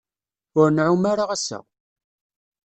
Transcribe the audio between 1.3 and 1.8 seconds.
ass-a.